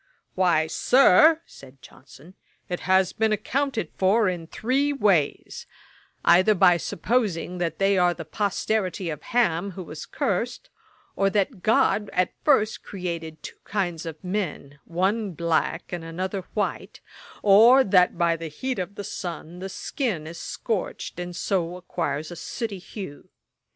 'Why, 0.33 0.65
Sir, 0.65 1.41
said 1.45 1.79
(Johnson,) 1.83 2.33
it 2.67 2.79
has 2.79 3.13
been 3.13 3.31
accounted 3.31 3.91
for 3.97 4.27
in 4.27 4.47
three 4.47 4.91
ways: 4.91 5.67
either 6.25 6.55
by 6.55 6.77
supposing 6.77 7.59
that 7.59 7.77
they 7.77 7.99
are 7.99 8.15
the 8.15 8.25
posterity 8.25 9.11
of 9.11 9.21
Ham, 9.21 9.73
who 9.73 9.83
was 9.83 10.07
cursed; 10.07 10.71
or 11.15 11.29
that 11.29 11.61
GOD 11.61 12.09
at 12.13 12.33
first 12.43 12.81
created 12.83 13.43
two 13.43 13.57
kinds 13.63 14.07
of 14.07 14.23
men, 14.23 14.79
one 14.85 15.33
black 15.33 15.93
and 15.93 16.03
another 16.03 16.45
white; 16.55 16.99
or 17.43 17.83
that 17.83 18.17
by 18.17 18.35
the 18.35 18.47
heat 18.47 18.79
of 18.79 18.95
the 18.95 19.03
sun 19.03 19.59
the 19.59 19.69
skin 19.69 20.25
is 20.25 20.39
scorched, 20.39 21.19
and 21.19 21.35
so 21.35 21.77
acquires 21.77 22.31
a 22.31 22.35
sooty 22.35 22.79
hue. 22.79 23.29